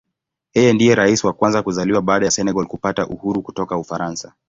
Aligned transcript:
Yeye 0.55 0.73
ndiye 0.73 0.95
Rais 0.95 1.23
wa 1.23 1.33
kwanza 1.33 1.63
kuzaliwa 1.63 2.01
baada 2.01 2.25
ya 2.25 2.31
Senegal 2.31 2.65
kupata 2.67 3.07
uhuru 3.07 3.41
kutoka 3.41 3.77
Ufaransa. 3.77 4.33